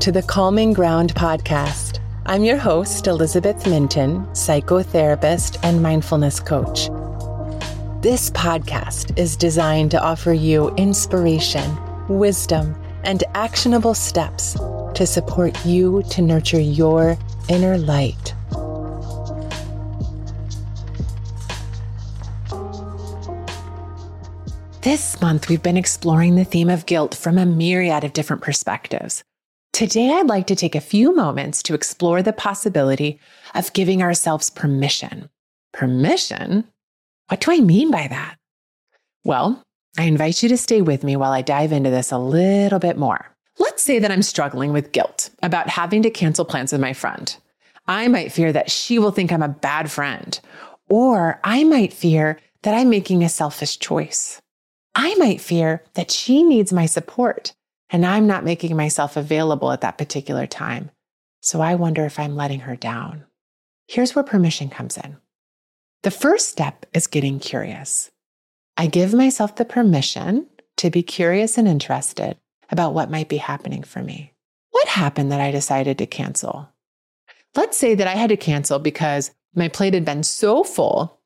to 0.00 0.10
the 0.10 0.24
Calming 0.26 0.72
Ground 0.72 1.14
podcast. 1.14 2.00
I'm 2.26 2.42
your 2.42 2.56
host, 2.56 3.06
Elizabeth 3.06 3.68
Minton, 3.68 4.26
psychotherapist 4.32 5.58
and 5.62 5.80
mindfulness 5.80 6.40
coach. 6.40 6.88
This 8.02 8.30
podcast 8.30 9.16
is 9.16 9.36
designed 9.36 9.92
to 9.92 10.02
offer 10.02 10.32
you 10.32 10.70
inspiration, 10.70 11.78
wisdom, 12.08 12.74
and 13.04 13.22
actionable 13.34 13.94
steps 13.94 14.56
to 14.94 15.06
support 15.06 15.64
you 15.64 16.02
to 16.10 16.22
nurture 16.22 16.60
your 16.60 17.18
inner 17.48 17.78
light. 17.78 18.34
This 24.82 25.18
month, 25.22 25.48
we've 25.48 25.62
been 25.62 25.78
exploring 25.78 26.36
the 26.36 26.44
theme 26.44 26.68
of 26.68 26.84
guilt 26.84 27.14
from 27.14 27.38
a 27.38 27.46
myriad 27.46 28.04
of 28.04 28.12
different 28.12 28.42
perspectives. 28.42 29.24
Today, 29.72 30.12
I'd 30.12 30.28
like 30.28 30.46
to 30.48 30.54
take 30.54 30.74
a 30.74 30.80
few 30.80 31.16
moments 31.16 31.62
to 31.64 31.74
explore 31.74 32.22
the 32.22 32.32
possibility 32.32 33.18
of 33.54 33.72
giving 33.72 34.02
ourselves 34.02 34.50
permission. 34.50 35.30
Permission? 35.72 36.64
What 37.28 37.40
do 37.40 37.50
I 37.50 37.60
mean 37.60 37.90
by 37.90 38.06
that? 38.08 38.36
Well, 39.24 39.62
I 39.98 40.04
invite 40.04 40.42
you 40.42 40.48
to 40.50 40.58
stay 40.58 40.82
with 40.82 41.02
me 41.02 41.16
while 41.16 41.32
I 41.32 41.40
dive 41.40 41.72
into 41.72 41.90
this 41.90 42.12
a 42.12 42.18
little 42.18 42.78
bit 42.78 42.98
more. 42.98 43.33
Let's 43.58 43.82
say 43.82 43.98
that 43.98 44.10
I'm 44.10 44.22
struggling 44.22 44.72
with 44.72 44.92
guilt 44.92 45.30
about 45.42 45.68
having 45.68 46.02
to 46.02 46.10
cancel 46.10 46.44
plans 46.44 46.72
with 46.72 46.80
my 46.80 46.92
friend. 46.92 47.36
I 47.86 48.08
might 48.08 48.32
fear 48.32 48.52
that 48.52 48.70
she 48.70 48.98
will 48.98 49.10
think 49.10 49.30
I'm 49.30 49.42
a 49.42 49.48
bad 49.48 49.90
friend, 49.90 50.38
or 50.88 51.40
I 51.44 51.64
might 51.64 51.92
fear 51.92 52.38
that 52.62 52.74
I'm 52.74 52.88
making 52.88 53.22
a 53.22 53.28
selfish 53.28 53.78
choice. 53.78 54.40
I 54.94 55.14
might 55.16 55.40
fear 55.40 55.82
that 55.94 56.10
she 56.10 56.42
needs 56.42 56.72
my 56.72 56.86
support 56.86 57.54
and 57.90 58.06
I'm 58.06 58.26
not 58.26 58.44
making 58.44 58.76
myself 58.76 59.16
available 59.16 59.70
at 59.70 59.82
that 59.82 59.98
particular 59.98 60.46
time. 60.46 60.90
So 61.42 61.60
I 61.60 61.74
wonder 61.74 62.04
if 62.04 62.18
I'm 62.18 62.36
letting 62.36 62.60
her 62.60 62.76
down. 62.76 63.24
Here's 63.86 64.14
where 64.14 64.24
permission 64.24 64.70
comes 64.70 64.96
in. 64.96 65.18
The 66.02 66.10
first 66.10 66.48
step 66.48 66.86
is 66.94 67.06
getting 67.06 67.38
curious. 67.38 68.10
I 68.76 68.86
give 68.86 69.12
myself 69.12 69.56
the 69.56 69.64
permission 69.64 70.46
to 70.78 70.90
be 70.90 71.02
curious 71.02 71.58
and 71.58 71.68
interested 71.68 72.36
about 72.70 72.94
what 72.94 73.10
might 73.10 73.28
be 73.28 73.36
happening 73.36 73.82
for 73.82 74.02
me. 74.02 74.32
What 74.70 74.88
happened 74.88 75.32
that 75.32 75.40
I 75.40 75.50
decided 75.50 75.98
to 75.98 76.06
cancel? 76.06 76.68
Let's 77.54 77.76
say 77.76 77.94
that 77.94 78.08
I 78.08 78.14
had 78.14 78.30
to 78.30 78.36
cancel 78.36 78.78
because 78.78 79.30
my 79.54 79.68
plate 79.68 79.94
had 79.94 80.04
been 80.04 80.22
so 80.22 80.64
full 80.64 81.20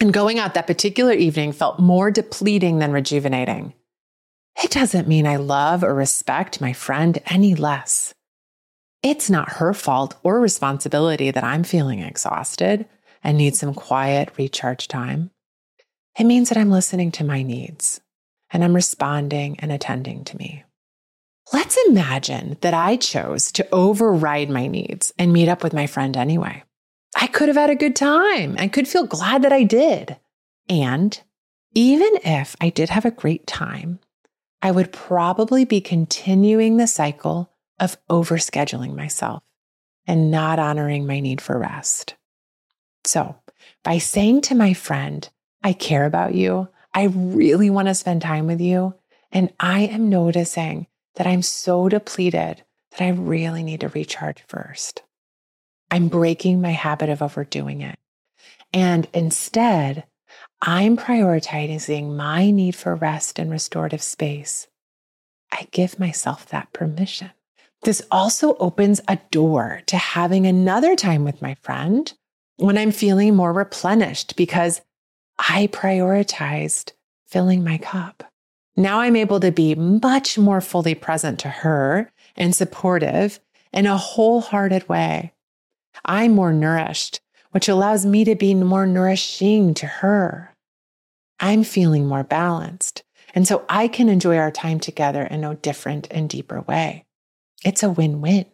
and 0.00 0.12
going 0.12 0.38
out 0.38 0.54
that 0.54 0.66
particular 0.66 1.12
evening 1.12 1.52
felt 1.52 1.78
more 1.78 2.10
depleting 2.10 2.78
than 2.78 2.92
rejuvenating. 2.92 3.74
It 4.62 4.70
doesn't 4.70 5.08
mean 5.08 5.26
I 5.26 5.36
love 5.36 5.82
or 5.82 5.94
respect 5.94 6.60
my 6.60 6.72
friend 6.72 7.20
any 7.26 7.54
less. 7.54 8.14
It's 9.02 9.28
not 9.28 9.54
her 9.54 9.74
fault 9.74 10.16
or 10.22 10.40
responsibility 10.40 11.30
that 11.30 11.44
I'm 11.44 11.64
feeling 11.64 12.00
exhausted 12.00 12.86
and 13.22 13.36
need 13.36 13.56
some 13.56 13.74
quiet 13.74 14.30
recharge 14.38 14.88
time. 14.88 15.30
It 16.18 16.24
means 16.24 16.48
that 16.48 16.58
I'm 16.58 16.70
listening 16.70 17.10
to 17.12 17.24
my 17.24 17.42
needs 17.42 18.00
and 18.50 18.62
I'm 18.62 18.74
responding 18.74 19.58
and 19.58 19.72
attending 19.72 20.24
to 20.24 20.36
me. 20.36 20.64
Let's 21.52 21.78
imagine 21.88 22.56
that 22.62 22.74
I 22.74 22.96
chose 22.96 23.52
to 23.52 23.68
override 23.70 24.50
my 24.50 24.66
needs 24.66 25.12
and 25.18 25.32
meet 25.32 25.48
up 25.48 25.62
with 25.62 25.72
my 25.72 25.86
friend 25.86 26.16
anyway. 26.16 26.64
I 27.16 27.26
could 27.26 27.48
have 27.48 27.56
had 27.56 27.70
a 27.70 27.76
good 27.76 27.94
time 27.94 28.56
and 28.58 28.72
could 28.72 28.88
feel 28.88 29.06
glad 29.06 29.42
that 29.42 29.52
I 29.52 29.62
did. 29.62 30.16
And 30.68 31.20
even 31.74 32.10
if 32.24 32.56
I 32.60 32.70
did 32.70 32.88
have 32.88 33.04
a 33.04 33.10
great 33.10 33.46
time, 33.46 34.00
I 34.62 34.70
would 34.70 34.92
probably 34.92 35.64
be 35.64 35.80
continuing 35.80 36.76
the 36.76 36.86
cycle 36.86 37.50
of 37.78 37.98
overscheduling 38.08 38.96
myself 38.96 39.42
and 40.06 40.30
not 40.30 40.58
honoring 40.58 41.06
my 41.06 41.20
need 41.20 41.40
for 41.40 41.58
rest. 41.58 42.14
So, 43.04 43.36
by 43.82 43.98
saying 43.98 44.42
to 44.42 44.54
my 44.54 44.72
friend, 44.72 45.28
I 45.62 45.72
care 45.72 46.06
about 46.06 46.34
you, 46.34 46.68
I 46.94 47.04
really 47.04 47.70
want 47.70 47.88
to 47.88 47.94
spend 47.94 48.22
time 48.22 48.46
with 48.46 48.60
you, 48.60 48.94
and 49.32 49.52
I 49.60 49.80
am 49.80 50.08
noticing 50.08 50.86
that 51.16 51.26
I'm 51.26 51.42
so 51.42 51.88
depleted 51.88 52.64
that 52.90 53.00
I 53.00 53.08
really 53.08 53.62
need 53.62 53.80
to 53.80 53.88
recharge 53.88 54.42
first. 54.48 55.02
I'm 55.90 56.08
breaking 56.08 56.60
my 56.60 56.72
habit 56.72 57.08
of 57.08 57.22
overdoing 57.22 57.80
it. 57.80 57.98
And 58.72 59.06
instead, 59.14 60.04
I'm 60.60 60.96
prioritizing 60.96 62.16
my 62.16 62.50
need 62.50 62.74
for 62.74 62.94
rest 62.94 63.38
and 63.38 63.50
restorative 63.50 64.02
space. 64.02 64.66
I 65.52 65.68
give 65.70 66.00
myself 66.00 66.46
that 66.46 66.72
permission. 66.72 67.30
This 67.82 68.02
also 68.10 68.56
opens 68.56 69.00
a 69.06 69.18
door 69.30 69.82
to 69.86 69.96
having 69.96 70.46
another 70.46 70.96
time 70.96 71.22
with 71.22 71.42
my 71.42 71.54
friend 71.56 72.12
when 72.56 72.78
I'm 72.78 72.92
feeling 72.92 73.36
more 73.36 73.52
replenished 73.52 74.36
because 74.36 74.80
I 75.38 75.66
prioritized 75.68 76.92
filling 77.26 77.62
my 77.62 77.78
cup. 77.78 78.24
Now 78.76 79.00
I'm 79.00 79.16
able 79.16 79.40
to 79.40 79.52
be 79.52 79.74
much 79.74 80.36
more 80.36 80.60
fully 80.60 80.94
present 80.94 81.38
to 81.40 81.48
her 81.48 82.10
and 82.36 82.54
supportive 82.54 83.40
in 83.72 83.86
a 83.86 83.96
wholehearted 83.96 84.88
way 84.88 85.32
I'm 86.04 86.32
more 86.32 86.52
nourished, 86.52 87.20
which 87.52 87.68
allows 87.68 88.04
me 88.04 88.24
to 88.24 88.34
be 88.34 88.54
more 88.54 88.86
nourishing 88.86 89.74
to 89.74 89.86
her. 89.86 90.54
I'm 91.40 91.64
feeling 91.64 92.06
more 92.06 92.24
balanced. 92.24 93.02
And 93.34 93.46
so 93.46 93.64
I 93.68 93.88
can 93.88 94.08
enjoy 94.08 94.36
our 94.36 94.50
time 94.50 94.80
together 94.80 95.22
in 95.22 95.44
a 95.44 95.54
different 95.54 96.08
and 96.10 96.28
deeper 96.28 96.60
way. 96.62 97.04
It's 97.64 97.82
a 97.82 97.90
win 97.90 98.20
win. 98.20 98.46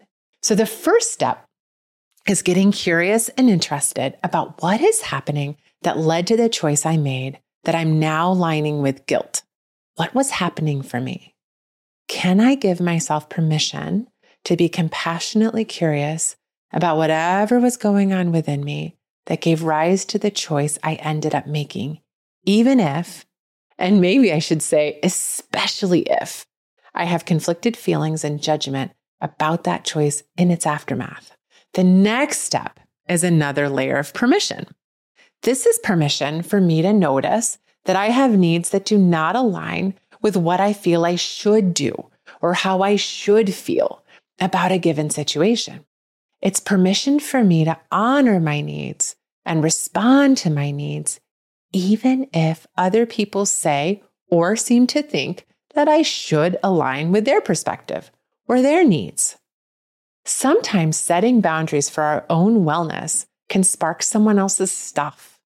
So 0.42 0.54
the 0.54 0.66
first 0.66 1.12
step 1.12 1.44
is 2.26 2.42
getting 2.42 2.72
curious 2.72 3.28
and 3.30 3.50
interested 3.50 4.16
about 4.22 4.62
what 4.62 4.80
is 4.80 5.02
happening 5.02 5.56
that 5.82 5.98
led 5.98 6.26
to 6.28 6.36
the 6.36 6.48
choice 6.48 6.86
I 6.86 6.96
made 6.96 7.38
that 7.64 7.74
I'm 7.74 7.98
now 7.98 8.32
lining 8.32 8.80
with 8.80 9.06
guilt. 9.06 9.42
What 10.00 10.14
was 10.14 10.30
happening 10.30 10.80
for 10.80 10.98
me? 10.98 11.34
Can 12.08 12.40
I 12.40 12.54
give 12.54 12.80
myself 12.80 13.28
permission 13.28 14.08
to 14.44 14.56
be 14.56 14.66
compassionately 14.66 15.66
curious 15.66 16.36
about 16.72 16.96
whatever 16.96 17.60
was 17.60 17.76
going 17.76 18.10
on 18.10 18.32
within 18.32 18.64
me 18.64 18.96
that 19.26 19.42
gave 19.42 19.62
rise 19.62 20.06
to 20.06 20.18
the 20.18 20.30
choice 20.30 20.78
I 20.82 20.94
ended 20.94 21.34
up 21.34 21.46
making, 21.46 22.00
even 22.46 22.80
if, 22.80 23.26
and 23.76 24.00
maybe 24.00 24.32
I 24.32 24.38
should 24.38 24.62
say, 24.62 24.98
especially 25.02 26.00
if, 26.10 26.46
I 26.94 27.04
have 27.04 27.26
conflicted 27.26 27.76
feelings 27.76 28.24
and 28.24 28.42
judgment 28.42 28.92
about 29.20 29.64
that 29.64 29.84
choice 29.84 30.22
in 30.38 30.50
its 30.50 30.64
aftermath. 30.64 31.36
The 31.74 31.84
next 31.84 32.38
step 32.38 32.80
is 33.06 33.22
another 33.22 33.68
layer 33.68 33.98
of 33.98 34.14
permission. 34.14 34.66
This 35.42 35.66
is 35.66 35.78
permission 35.80 36.40
for 36.40 36.58
me 36.58 36.80
to 36.80 36.94
notice 36.94 37.58
that 37.84 37.96
I 37.96 38.06
have 38.06 38.36
needs 38.36 38.70
that 38.70 38.84
do 38.84 38.98
not 38.98 39.36
align 39.36 39.94
with 40.22 40.36
what 40.36 40.60
I 40.60 40.72
feel 40.72 41.04
I 41.04 41.16
should 41.16 41.74
do 41.74 42.10
or 42.40 42.54
how 42.54 42.82
I 42.82 42.96
should 42.96 43.54
feel 43.54 44.02
about 44.38 44.72
a 44.72 44.78
given 44.78 45.10
situation. 45.10 45.84
It's 46.40 46.60
permission 46.60 47.20
for 47.20 47.44
me 47.44 47.64
to 47.64 47.78
honor 47.90 48.40
my 48.40 48.60
needs 48.60 49.16
and 49.44 49.62
respond 49.62 50.38
to 50.38 50.50
my 50.50 50.70
needs, 50.70 51.20
even 51.72 52.28
if 52.32 52.66
other 52.76 53.06
people 53.06 53.46
say 53.46 54.02
or 54.28 54.56
seem 54.56 54.86
to 54.88 55.02
think 55.02 55.46
that 55.74 55.88
I 55.88 56.02
should 56.02 56.58
align 56.62 57.12
with 57.12 57.24
their 57.24 57.40
perspective 57.40 58.10
or 58.48 58.62
their 58.62 58.84
needs. 58.84 59.36
Sometimes 60.24 60.96
setting 60.96 61.40
boundaries 61.40 61.88
for 61.88 62.02
our 62.02 62.24
own 62.30 62.64
wellness 62.64 63.26
can 63.48 63.64
spark 63.64 64.02
someone 64.02 64.38
else's 64.38 64.72
stuff. 64.72 65.39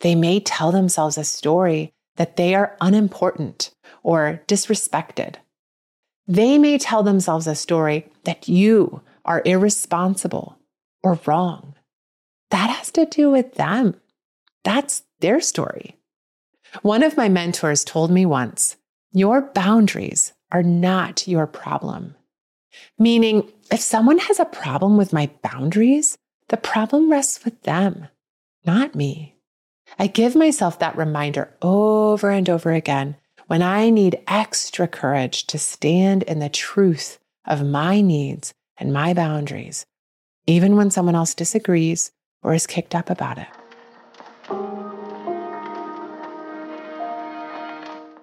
They 0.00 0.14
may 0.14 0.40
tell 0.40 0.72
themselves 0.72 1.16
a 1.18 1.24
story 1.24 1.92
that 2.16 2.36
they 2.36 2.54
are 2.54 2.76
unimportant 2.80 3.70
or 4.02 4.42
disrespected. 4.46 5.36
They 6.26 6.58
may 6.58 6.78
tell 6.78 7.02
themselves 7.02 7.46
a 7.46 7.54
story 7.54 8.10
that 8.24 8.48
you 8.48 9.02
are 9.24 9.42
irresponsible 9.44 10.58
or 11.02 11.20
wrong. 11.26 11.74
That 12.50 12.70
has 12.70 12.90
to 12.92 13.06
do 13.06 13.30
with 13.30 13.54
them. 13.54 13.94
That's 14.64 15.02
their 15.20 15.40
story. 15.40 15.96
One 16.82 17.02
of 17.02 17.16
my 17.16 17.28
mentors 17.28 17.84
told 17.84 18.10
me 18.10 18.26
once 18.26 18.76
your 19.12 19.40
boundaries 19.40 20.32
are 20.52 20.62
not 20.62 21.26
your 21.28 21.46
problem. 21.46 22.16
Meaning, 22.98 23.50
if 23.70 23.80
someone 23.80 24.18
has 24.18 24.38
a 24.38 24.44
problem 24.44 24.96
with 24.96 25.12
my 25.12 25.30
boundaries, 25.42 26.18
the 26.48 26.56
problem 26.56 27.10
rests 27.10 27.44
with 27.44 27.62
them, 27.62 28.08
not 28.64 28.94
me. 28.94 29.35
I 29.98 30.06
give 30.06 30.36
myself 30.36 30.78
that 30.78 30.96
reminder 30.96 31.54
over 31.62 32.30
and 32.30 32.48
over 32.48 32.72
again 32.72 33.16
when 33.46 33.62
I 33.62 33.90
need 33.90 34.22
extra 34.26 34.88
courage 34.88 35.46
to 35.48 35.58
stand 35.58 36.22
in 36.24 36.38
the 36.38 36.48
truth 36.48 37.18
of 37.44 37.64
my 37.64 38.00
needs 38.00 38.52
and 38.76 38.92
my 38.92 39.14
boundaries 39.14 39.86
even 40.46 40.76
when 40.76 40.90
someone 40.90 41.14
else 41.14 41.34
disagrees 41.34 42.12
or 42.42 42.54
is 42.54 42.66
kicked 42.66 42.94
up 42.94 43.10
about 43.10 43.38
it. 43.38 43.48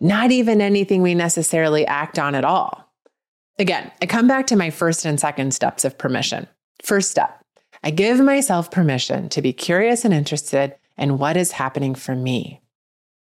not 0.00 0.30
even 0.30 0.60
anything 0.60 1.02
we 1.02 1.14
necessarily 1.14 1.86
act 1.86 2.18
on 2.18 2.34
at 2.34 2.44
all. 2.44 2.90
Again, 3.58 3.90
I 4.00 4.06
come 4.06 4.28
back 4.28 4.46
to 4.48 4.56
my 4.56 4.70
first 4.70 5.04
and 5.04 5.18
second 5.18 5.54
steps 5.54 5.84
of 5.84 5.98
permission. 5.98 6.46
First 6.82 7.10
step, 7.10 7.42
I 7.82 7.90
give 7.90 8.20
myself 8.20 8.70
permission 8.70 9.28
to 9.30 9.42
be 9.42 9.52
curious 9.52 10.04
and 10.04 10.12
interested 10.12 10.76
in 10.96 11.18
what 11.18 11.36
is 11.36 11.52
happening 11.52 11.94
for 11.94 12.14
me. 12.14 12.60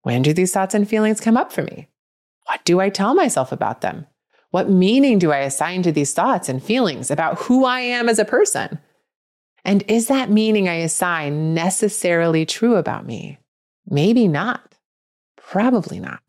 When 0.03 0.23
do 0.23 0.33
these 0.33 0.53
thoughts 0.53 0.75
and 0.75 0.89
feelings 0.89 1.21
come 1.21 1.37
up 1.37 1.53
for 1.53 1.63
me? 1.63 1.89
What 2.47 2.65
do 2.65 2.81
I 2.81 2.89
tell 2.89 3.15
myself 3.15 3.53
about 3.53 3.83
them? 3.83 4.07
What 4.51 4.69
meaning 4.69 5.19
do 5.19 5.33
I 5.33 5.39
assign 5.39 5.83
to 5.83 5.93
these 5.93 6.13
thoughts 6.13 6.49
and 6.49 6.63
feelings 6.63 7.11
about 7.11 7.39
who 7.39 7.65
I 7.65 7.81
am 7.81 8.09
as 8.09 8.19
a 8.19 8.25
person? 8.25 8.79
And 9.65 9.85
is 9.89 10.09
that 10.09 10.31
meaning 10.31 10.69
I 10.69 10.75
assign 10.75 11.55
necessarily 11.55 12.45
true 12.45 12.77
about 12.77 13.07
me? 13.07 13.39
Maybe 13.89 14.27
not. 14.27 14.75
Probably 15.37 16.01
not. 16.01 16.23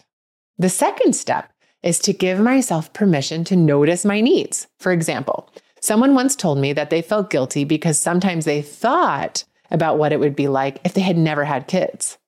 The 0.58 0.70
second 0.70 1.16
step 1.16 1.52
is 1.82 1.98
to 2.00 2.14
give 2.14 2.40
myself 2.40 2.94
permission 2.94 3.44
to 3.46 3.56
notice 3.56 4.06
my 4.06 4.22
needs. 4.22 4.68
For 4.80 4.92
example, 4.92 5.50
someone 5.80 6.14
once 6.14 6.36
told 6.36 6.60
me 6.60 6.74
that 6.74 6.92
they 6.92 7.02
felt 7.02 7.32
guilty 7.32 7.64
because 7.64 7.98
sometimes 7.98 8.46
they 8.46 8.62
thought 8.62 9.44
about 9.72 9.98
what 9.98 10.14
it 10.14 10.20
would 10.20 10.36
be 10.36 10.48
like 10.48 10.80
if 10.84 10.94
they 10.94 11.02
had 11.02 11.18
never 11.18 11.46
had 11.46 11.68
kids. 11.68 12.20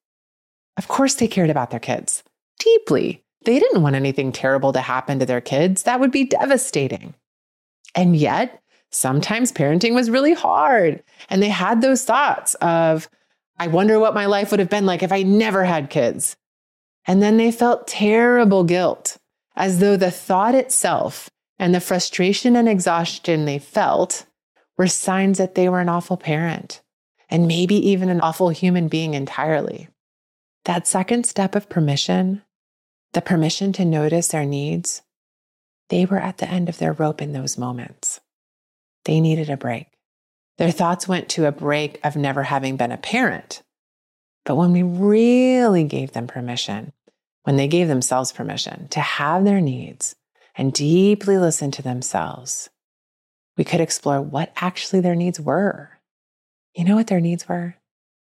Of 0.77 0.87
course, 0.87 1.13
they 1.13 1.27
cared 1.27 1.51
about 1.51 1.69
their 1.69 1.79
kids 1.79 2.23
deeply 2.59 3.22
they 3.45 3.59
didn't 3.59 3.81
want 3.81 3.95
anything 3.95 4.31
terrible 4.31 4.73
to 4.73 4.81
happen 4.81 5.19
to 5.19 5.25
their 5.25 5.41
kids. 5.41 5.83
That 5.83 5.99
would 5.99 6.11
be 6.11 6.25
devastating. 6.25 7.13
And 7.95 8.15
yet, 8.15 8.61
sometimes 8.91 9.51
parenting 9.51 9.93
was 9.93 10.09
really 10.09 10.33
hard. 10.33 11.03
And 11.29 11.41
they 11.41 11.49
had 11.49 11.81
those 11.81 12.05
thoughts 12.05 12.53
of, 12.55 13.09
I 13.57 13.67
wonder 13.67 13.99
what 13.99 14.15
my 14.15 14.25
life 14.25 14.51
would 14.51 14.59
have 14.59 14.69
been 14.69 14.85
like 14.85 15.03
if 15.03 15.11
I 15.11 15.23
never 15.23 15.63
had 15.63 15.89
kids. 15.89 16.35
And 17.05 17.21
then 17.21 17.37
they 17.37 17.51
felt 17.51 17.87
terrible 17.87 18.63
guilt, 18.63 19.17
as 19.55 19.79
though 19.79 19.97
the 19.97 20.11
thought 20.11 20.55
itself 20.55 21.29
and 21.59 21.75
the 21.75 21.81
frustration 21.81 22.55
and 22.55 22.67
exhaustion 22.67 23.45
they 23.45 23.59
felt 23.59 24.25
were 24.77 24.87
signs 24.87 25.37
that 25.37 25.55
they 25.55 25.69
were 25.69 25.81
an 25.81 25.89
awful 25.89 26.17
parent 26.17 26.81
and 27.29 27.47
maybe 27.47 27.75
even 27.75 28.09
an 28.09 28.21
awful 28.21 28.49
human 28.49 28.87
being 28.87 29.13
entirely. 29.13 29.87
That 30.65 30.87
second 30.87 31.25
step 31.25 31.55
of 31.55 31.69
permission 31.69 32.41
the 33.13 33.21
permission 33.21 33.71
to 33.73 33.85
notice 33.85 34.29
their 34.29 34.45
needs, 34.45 35.01
they 35.89 36.05
were 36.05 36.19
at 36.19 36.39
the 36.39 36.49
end 36.49 36.69
of 36.69 36.77
their 36.77 36.93
rope 36.93 37.21
in 37.21 37.33
those 37.33 37.57
moments. 37.57 38.19
They 39.05 39.19
needed 39.19 39.49
a 39.49 39.57
break. 39.57 39.87
Their 40.57 40.71
thoughts 40.71 41.07
went 41.07 41.29
to 41.29 41.45
a 41.45 41.51
break 41.51 41.99
of 42.03 42.15
never 42.15 42.43
having 42.43 42.77
been 42.77 42.91
a 42.91 42.97
parent. 42.97 43.61
But 44.45 44.55
when 44.55 44.71
we 44.71 44.83
really 44.83 45.83
gave 45.83 46.11
them 46.11 46.27
permission, 46.27 46.93
when 47.43 47.55
they 47.55 47.67
gave 47.67 47.87
themselves 47.87 48.31
permission 48.31 48.87
to 48.89 48.99
have 48.99 49.43
their 49.43 49.61
needs 49.61 50.15
and 50.55 50.73
deeply 50.73 51.37
listen 51.37 51.71
to 51.71 51.81
themselves, 51.81 52.69
we 53.57 53.63
could 53.63 53.81
explore 53.81 54.21
what 54.21 54.51
actually 54.55 55.01
their 55.01 55.15
needs 55.15 55.39
were. 55.39 55.99
You 56.75 56.85
know 56.85 56.95
what 56.95 57.07
their 57.07 57.21
needs 57.21 57.47
were? 57.47 57.75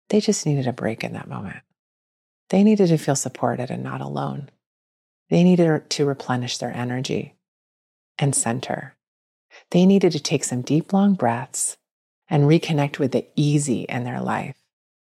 They 0.08 0.20
just 0.20 0.46
needed 0.46 0.66
a 0.66 0.72
break 0.72 1.04
in 1.04 1.12
that 1.12 1.28
moment. 1.28 1.58
They 2.48 2.64
needed 2.64 2.88
to 2.88 2.98
feel 2.98 3.16
supported 3.16 3.70
and 3.70 3.82
not 3.82 4.00
alone. 4.00 4.50
They 5.30 5.44
needed 5.44 5.88
to 5.90 6.04
replenish 6.04 6.58
their 6.58 6.74
energy 6.74 7.34
and 8.18 8.34
center. 8.34 8.94
They 9.70 9.86
needed 9.86 10.12
to 10.12 10.20
take 10.20 10.44
some 10.44 10.62
deep, 10.62 10.92
long 10.92 11.14
breaths 11.14 11.76
and 12.28 12.44
reconnect 12.44 12.98
with 12.98 13.12
the 13.12 13.26
easy 13.36 13.82
in 13.82 14.04
their 14.04 14.20
life. 14.20 14.56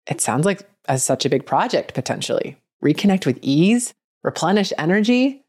It 0.06 0.20
sounds 0.20 0.44
like 0.44 0.68
a, 0.87 0.99
such 0.99 1.25
a 1.25 1.30
big 1.30 1.46
project 1.46 1.94
potentially. 1.94 2.56
Reconnect 2.82 3.26
with 3.26 3.38
ease, 3.42 3.94
replenish 4.23 4.73
energy. 4.78 5.44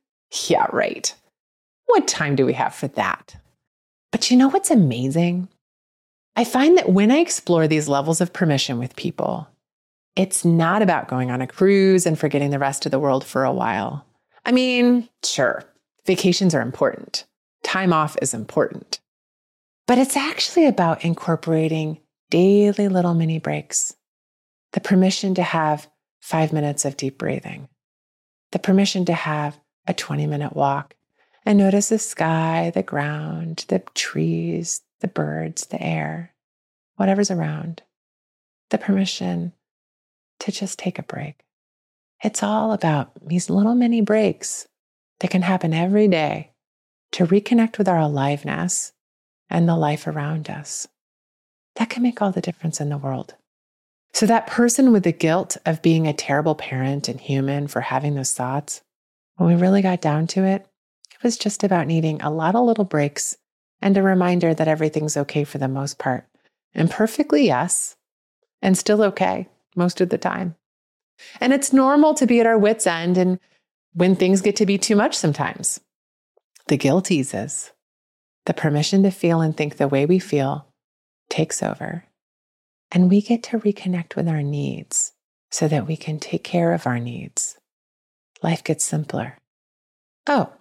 Yeah, 0.47 0.67
right. 0.71 1.13
What 1.85 2.07
time 2.07 2.35
do 2.35 2.45
we 2.45 2.53
have 2.53 2.75
for 2.75 2.87
that? 2.89 3.35
But 4.11 4.29
you 4.29 4.37
know 4.37 4.49
what's 4.49 4.71
amazing? 4.71 5.47
I 6.35 6.43
find 6.43 6.77
that 6.77 6.89
when 6.89 7.11
I 7.11 7.17
explore 7.17 7.67
these 7.67 7.87
levels 7.87 8.21
of 8.21 8.33
permission 8.33 8.79
with 8.79 8.95
people, 8.95 9.47
it's 10.15 10.43
not 10.43 10.81
about 10.81 11.07
going 11.07 11.31
on 11.31 11.41
a 11.41 11.47
cruise 11.47 12.05
and 12.05 12.17
forgetting 12.17 12.49
the 12.49 12.59
rest 12.59 12.85
of 12.85 12.91
the 12.91 12.99
world 12.99 13.23
for 13.23 13.43
a 13.43 13.51
while. 13.51 14.06
I 14.47 14.53
mean, 14.53 15.09
sure, 15.25 15.65
vacations 16.05 16.55
are 16.55 16.61
important, 16.61 17.25
time 17.65 17.91
off 17.91 18.15
is 18.21 18.33
important, 18.33 19.01
but 19.85 19.97
it's 19.97 20.15
actually 20.15 20.67
about 20.67 21.03
incorporating 21.03 21.99
daily 22.29 22.87
little 22.87 23.13
mini 23.13 23.39
breaks, 23.39 23.97
the 24.71 24.79
permission 24.79 25.35
to 25.35 25.43
have 25.43 25.89
five 26.21 26.53
minutes 26.53 26.85
of 26.85 26.95
deep 26.95 27.17
breathing, 27.17 27.67
the 28.53 28.59
permission 28.59 29.03
to 29.05 29.13
have 29.13 29.59
a 29.85 29.93
20 29.93 30.25
minute 30.27 30.55
walk. 30.55 30.95
And 31.45 31.57
notice 31.57 31.89
the 31.89 31.99
sky, 31.99 32.71
the 32.73 32.83
ground, 32.83 33.65
the 33.67 33.79
trees, 33.95 34.81
the 35.01 35.09
birds, 35.09 35.65
the 35.65 35.81
air, 35.81 36.33
whatever's 36.95 37.31
around, 37.31 37.83
the 38.69 38.77
permission 38.77 39.51
to 40.39 40.53
just 40.53 40.79
take 40.79 40.99
a 40.99 41.03
break. 41.03 41.43
It's 42.23 42.43
all 42.43 42.71
about 42.71 43.11
these 43.27 43.49
little 43.49 43.75
mini 43.75 44.01
breaks 44.01 44.67
that 45.19 45.31
can 45.31 45.43
happen 45.43 45.73
every 45.73 46.07
day 46.07 46.51
to 47.11 47.25
reconnect 47.25 47.77
with 47.77 47.87
our 47.87 47.99
aliveness 47.99 48.93
and 49.49 49.67
the 49.67 49.75
life 49.75 50.07
around 50.07 50.49
us. 50.49 50.87
That 51.75 51.89
can 51.89 52.03
make 52.03 52.21
all 52.21 52.31
the 52.31 52.41
difference 52.41 52.81
in 52.81 52.89
the 52.89 52.97
world. 52.97 53.35
So, 54.13 54.25
that 54.25 54.47
person 54.47 54.91
with 54.91 55.03
the 55.03 55.11
guilt 55.11 55.57
of 55.65 55.81
being 55.81 56.07
a 56.07 56.13
terrible 56.13 56.55
parent 56.55 57.07
and 57.07 57.21
human 57.21 57.67
for 57.67 57.81
having 57.81 58.15
those 58.15 58.33
thoughts, 58.33 58.81
when 59.35 59.49
we 59.49 59.61
really 59.61 59.83
got 59.83 60.01
down 60.01 60.25
to 60.27 60.43
it, 60.43 60.65
it 61.11 61.23
was 61.23 61.37
just 61.37 61.63
about 61.63 61.87
needing 61.87 62.21
a 62.21 62.31
lot 62.31 62.55
of 62.55 62.65
little 62.65 62.83
breaks 62.83 63.37
and 63.79 63.95
a 63.95 64.01
reminder 64.01 64.53
that 64.53 64.67
everything's 64.67 65.17
okay 65.17 65.43
for 65.43 65.59
the 65.59 65.67
most 65.67 65.99
part 65.99 66.27
Imperfectly, 66.77 67.45
yes, 67.45 67.95
and 68.61 68.77
still 68.77 69.01
okay 69.01 69.47
most 69.75 69.99
of 69.99 70.09
the 70.09 70.17
time. 70.17 70.55
And 71.39 71.53
it's 71.53 71.73
normal 71.73 72.13
to 72.15 72.27
be 72.27 72.39
at 72.39 72.45
our 72.45 72.57
wits' 72.57 72.87
end 72.87 73.17
and 73.17 73.39
when 73.93 74.15
things 74.15 74.41
get 74.41 74.55
to 74.57 74.65
be 74.65 74.77
too 74.77 74.95
much 74.95 75.15
sometimes. 75.15 75.79
The 76.67 76.77
guilt 76.77 77.11
eases. 77.11 77.71
The 78.45 78.53
permission 78.53 79.03
to 79.03 79.11
feel 79.11 79.41
and 79.41 79.55
think 79.55 79.77
the 79.77 79.87
way 79.87 80.05
we 80.05 80.19
feel 80.19 80.67
takes 81.29 81.63
over. 81.63 82.05
And 82.91 83.09
we 83.09 83.21
get 83.21 83.43
to 83.43 83.59
reconnect 83.59 84.15
with 84.15 84.27
our 84.27 84.43
needs 84.43 85.13
so 85.51 85.67
that 85.67 85.87
we 85.87 85.97
can 85.97 86.19
take 86.19 86.43
care 86.43 86.73
of 86.73 86.87
our 86.87 86.99
needs. 86.99 87.57
Life 88.43 88.63
gets 88.63 88.85
simpler. 88.85 89.37
Oh, 90.27 90.53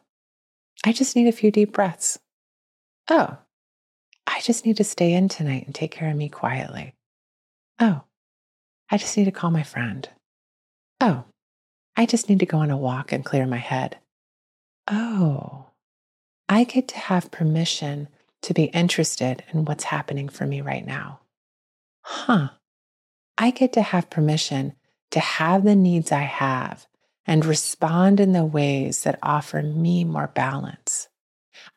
I 0.84 0.92
just 0.92 1.16
need 1.16 1.28
a 1.28 1.32
few 1.32 1.50
deep 1.50 1.72
breaths. 1.72 2.18
Oh, 3.08 3.36
I 4.26 4.40
just 4.40 4.66
need 4.66 4.76
to 4.78 4.84
stay 4.84 5.12
in 5.12 5.28
tonight 5.28 5.66
and 5.66 5.74
take 5.74 5.90
care 5.90 6.10
of 6.10 6.16
me 6.16 6.28
quietly. 6.28 6.94
Oh, 7.78 8.02
I 8.90 8.98
just 8.98 9.16
need 9.16 9.24
to 9.24 9.30
call 9.30 9.50
my 9.50 9.62
friend. 9.62 10.08
Oh, 11.00 11.24
I 11.96 12.06
just 12.06 12.28
need 12.28 12.40
to 12.40 12.46
go 12.46 12.58
on 12.58 12.70
a 12.70 12.76
walk 12.76 13.12
and 13.12 13.24
clear 13.24 13.46
my 13.46 13.58
head. 13.58 13.98
Oh, 14.88 15.66
I 16.48 16.64
get 16.64 16.88
to 16.88 16.98
have 16.98 17.30
permission 17.30 18.08
to 18.42 18.54
be 18.54 18.64
interested 18.64 19.42
in 19.52 19.64
what's 19.64 19.84
happening 19.84 20.28
for 20.28 20.46
me 20.46 20.60
right 20.60 20.86
now. 20.86 21.20
Huh. 22.02 22.50
I 23.36 23.50
get 23.50 23.72
to 23.74 23.82
have 23.82 24.10
permission 24.10 24.74
to 25.10 25.20
have 25.20 25.64
the 25.64 25.76
needs 25.76 26.12
I 26.12 26.22
have 26.22 26.86
and 27.26 27.44
respond 27.44 28.20
in 28.20 28.32
the 28.32 28.44
ways 28.44 29.02
that 29.02 29.18
offer 29.22 29.62
me 29.62 30.04
more 30.04 30.28
balance. 30.28 31.08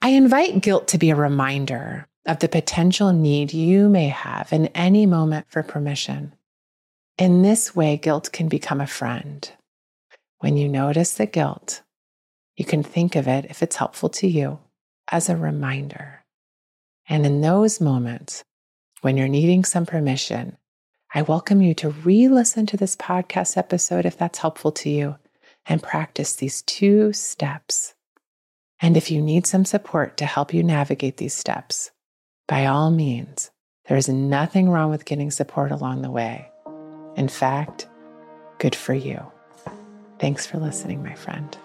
I 0.02 0.10
invite 0.10 0.62
guilt 0.62 0.88
to 0.90 0.98
be 0.98 1.10
a 1.10 1.16
reminder 1.16 2.08
of 2.26 2.40
the 2.40 2.48
potential 2.50 3.12
need 3.12 3.54
you 3.54 3.90
may 3.90 4.10
have 4.10 4.54
in 4.54 4.68
any 4.68 5.06
moment 5.06 5.48
for 5.50 5.64
permission. 5.64 6.34
In 7.20 7.42
this 7.42 7.76
way, 7.76 7.98
guilt 7.98 8.32
can 8.32 8.48
become 8.48 8.80
a 8.80 8.88
friend. 8.88 9.52
When 10.38 10.56
you 10.56 10.70
notice 10.70 11.16
the 11.16 11.26
guilt, 11.26 11.82
you 12.56 12.64
can 12.64 12.82
think 12.82 13.18
of 13.18 13.28
it, 13.28 13.44
if 13.50 13.62
it's 13.62 13.76
helpful 13.76 14.08
to 14.12 14.28
you, 14.28 14.60
as 15.12 15.28
a 15.28 15.36
reminder. 15.36 16.24
And 17.10 17.26
in 17.26 17.42
those 17.42 17.82
moments, 17.82 18.46
when 19.02 19.18
you're 19.18 19.28
needing 19.28 19.66
some 19.66 19.86
permission, 19.86 20.56
I 21.14 21.24
welcome 21.24 21.62
you 21.62 21.74
to 21.74 21.90
re 21.90 22.30
listen 22.30 22.66
to 22.68 22.78
this 22.78 22.96
podcast 22.96 23.58
episode 23.58 24.06
if 24.06 24.18
that's 24.18 24.40
helpful 24.40 24.72
to 24.72 24.90
you 24.90 25.18
and 25.66 25.84
practice 25.84 26.38
these 26.38 26.62
two 26.62 27.12
steps. 27.12 27.96
And 28.82 28.96
if 28.96 29.12
you 29.12 29.22
need 29.22 29.46
some 29.46 29.66
support 29.66 30.16
to 30.18 30.26
help 30.26 30.54
you 30.54 30.64
navigate 30.64 31.18
these 31.18 31.34
steps, 31.34 31.92
by 32.48 32.66
all 32.66 32.92
means, 32.92 33.52
there 33.90 33.98
is 33.98 34.08
nothing 34.08 34.70
wrong 34.70 34.90
with 34.90 35.04
getting 35.04 35.32
support 35.32 35.74
along 35.74 36.02
the 36.02 36.12
way. 36.12 36.50
In 37.16 37.28
fact, 37.28 37.88
good 38.58 38.76
for 38.76 38.94
you. 38.94 39.22
Thanks 40.20 40.46
for 40.46 40.58
listening, 40.58 41.04
my 41.04 41.16
friend. 41.16 41.58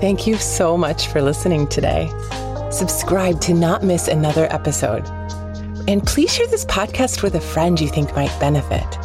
Thank 0.00 0.26
you 0.26 0.36
so 0.36 0.76
much 0.76 1.06
for 1.06 1.22
listening 1.22 1.66
today. 1.66 2.10
Subscribe 2.70 3.40
to 3.42 3.54
not 3.54 3.82
miss 3.82 4.06
another 4.06 4.52
episode. 4.52 5.06
And 5.88 6.06
please 6.06 6.34
share 6.34 6.46
this 6.48 6.64
podcast 6.66 7.22
with 7.22 7.34
a 7.36 7.40
friend 7.40 7.80
you 7.80 7.88
think 7.88 8.14
might 8.14 8.38
benefit. 8.38 9.03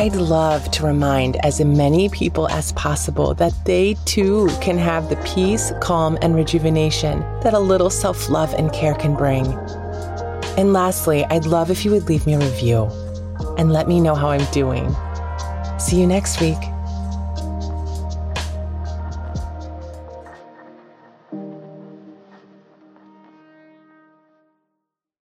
I'd 0.00 0.16
love 0.16 0.70
to 0.70 0.86
remind 0.86 1.36
as 1.44 1.62
many 1.62 2.08
people 2.08 2.48
as 2.48 2.72
possible 2.72 3.34
that 3.34 3.52
they 3.66 3.98
too 4.06 4.48
can 4.62 4.78
have 4.78 5.10
the 5.10 5.16
peace, 5.16 5.74
calm, 5.82 6.16
and 6.22 6.34
rejuvenation 6.34 7.20
that 7.42 7.52
a 7.52 7.58
little 7.58 7.90
self 7.90 8.30
love 8.30 8.54
and 8.54 8.72
care 8.72 8.94
can 8.94 9.14
bring. 9.14 9.44
And 10.56 10.72
lastly, 10.72 11.26
I'd 11.26 11.44
love 11.44 11.70
if 11.70 11.84
you 11.84 11.90
would 11.90 12.08
leave 12.08 12.24
me 12.24 12.32
a 12.32 12.38
review 12.38 12.84
and 13.58 13.74
let 13.74 13.88
me 13.88 14.00
know 14.00 14.14
how 14.14 14.30
I'm 14.30 14.50
doing. 14.52 14.96
See 15.78 16.00
you 16.00 16.06
next 16.06 16.40
week. 16.40 16.56